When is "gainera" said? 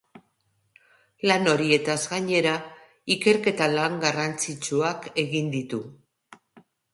2.13-2.53